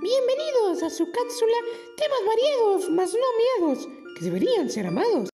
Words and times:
bienvenidos 0.00 0.82
a 0.82 0.90
su 0.90 1.10
cápsula 1.10 1.56
Temas 1.96 2.20
variados, 2.26 2.90
mas 2.90 3.12
no 3.12 3.66
miedos, 3.68 3.88
que 4.16 4.24
deberían 4.24 4.70
ser 4.70 4.86
amados. 4.86 5.28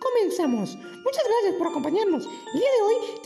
Comenzamos. 0.00 0.76
Muchas 1.04 1.24
gracias 1.24 1.54
por 1.56 1.68
acompañarnos. 1.68 2.26
El 2.26 2.60
día 2.60 2.70
de 2.70 2.82
hoy 2.82 3.17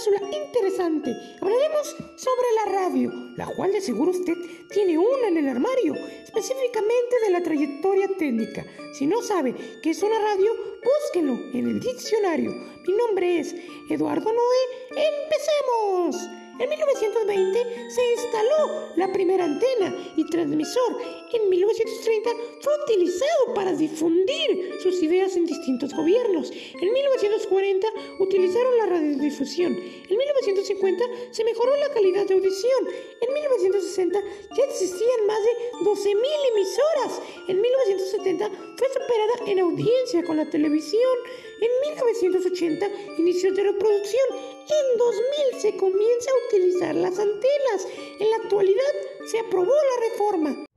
cápsula 0.00 0.20
interesante. 0.32 1.14
Hablaremos 1.42 1.96
sobre 2.16 2.48
la 2.64 2.72
radio, 2.72 3.12
la 3.36 3.46
cual 3.54 3.70
de 3.72 3.82
seguro 3.82 4.12
usted 4.12 4.34
tiene 4.70 4.96
una 4.96 5.28
en 5.28 5.36
el 5.36 5.48
armario, 5.48 5.94
específicamente 6.24 7.16
de 7.22 7.30
la 7.30 7.42
trayectoria 7.42 8.08
técnica. 8.18 8.64
Si 8.94 9.06
no 9.06 9.20
sabe 9.20 9.54
qué 9.82 9.90
es 9.90 10.02
una 10.02 10.18
radio, 10.18 10.52
búsquenlo 10.82 11.34
en 11.52 11.68
el 11.68 11.80
diccionario. 11.80 12.50
Mi 12.50 12.94
nombre 12.94 13.40
es 13.40 13.54
Eduardo 13.90 14.32
Noé. 14.32 15.06
¡Empecemos! 16.06 16.39
En 16.60 16.68
1920 16.68 17.90
se 17.90 18.12
instaló 18.12 18.92
la 18.96 19.10
primera 19.10 19.46
antena 19.46 19.96
y 20.14 20.26
transmisor. 20.26 20.98
En 21.32 21.48
1930 21.48 22.30
fue 22.60 22.72
utilizado 22.84 23.54
para 23.54 23.72
difundir 23.72 24.74
sus 24.82 25.02
ideas 25.02 25.36
en 25.36 25.46
distintos 25.46 25.94
gobiernos. 25.94 26.50
En 26.50 26.92
1940 26.92 27.86
utilizaron 28.18 28.76
la 28.76 28.86
radiodifusión. 28.86 29.74
1950 30.46 31.04
se 31.30 31.44
mejoró 31.44 31.76
la 31.76 31.92
calidad 31.92 32.26
de 32.26 32.34
audición. 32.34 32.88
En 33.20 33.32
1960 33.32 34.22
ya 34.56 34.64
existían 34.64 35.26
más 35.26 35.38
de 35.42 35.50
12.000 35.84 36.14
emisoras. 36.52 37.22
En 37.48 37.60
1970 37.60 38.50
fue 38.76 38.88
superada 38.88 39.50
en 39.50 39.60
audiencia 39.60 40.24
con 40.24 40.36
la 40.36 40.48
televisión. 40.48 41.16
En 41.60 41.92
1980 41.92 42.90
inició 43.18 43.52
de 43.52 43.64
reproducción. 43.64 44.26
En 44.32 44.98
2000 44.98 45.60
se 45.60 45.76
comienza 45.76 46.30
a 46.30 46.46
utilizar 46.46 46.94
las 46.94 47.18
antenas. 47.18 47.86
En 48.18 48.30
la 48.30 48.36
actualidad 48.36 48.92
se 49.30 49.40
aprobó 49.40 49.72
la 49.72 50.08
reforma. 50.08 50.69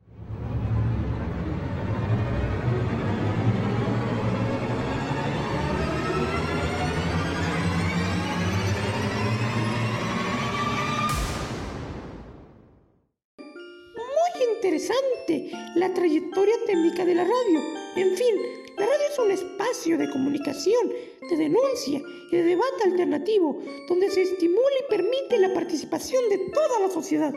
Interesante 14.64 15.52
la 15.76 15.94
trayectoria 15.94 16.56
técnica 16.66 17.04
de 17.04 17.16
la 17.16 17.26
radio. 17.26 17.60
En 17.98 18.16
fin, 18.16 18.36
la 18.78 18.86
radio 18.86 19.08
es 19.12 19.20
un 19.20 19.32
espacio 19.32 19.98
de 19.98 20.10
comunicación, 20.10 20.90
de 21.30 21.36
denuncia 21.36 22.02
y 22.32 22.36
de 22.36 22.44
debate 22.44 22.84
alternativo, 22.86 23.60
donde 23.90 24.10
se 24.10 24.22
estimula 24.22 24.76
y 24.80 24.90
permite 24.90 25.38
la 25.38 25.54
participación 25.54 26.30
de 26.30 26.38
toda 26.54 26.80
la 26.80 26.90
sociedad, 26.90 27.34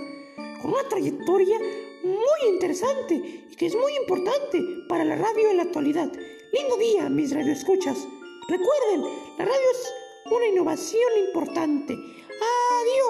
con 0.62 0.70
una 0.72 0.88
trayectoria 0.88 1.58
muy 2.04 2.54
interesante 2.54 3.14
y 3.50 3.56
que 3.56 3.66
es 3.66 3.74
muy 3.74 3.96
importante 3.96 4.62
para 4.88 5.04
la 5.04 5.16
radio 5.16 5.50
en 5.50 5.56
la 5.56 5.64
actualidad. 5.64 6.12
Lindo 6.52 6.76
día, 6.76 7.08
mis 7.08 7.32
radioescuchas. 7.32 8.06
Recuerden, 8.48 9.02
la 9.36 9.44
radio 9.46 9.70
es 9.72 10.32
una 10.32 10.46
innovación 10.46 11.10
importante. 11.26 11.94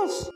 Adiós. 0.03 0.36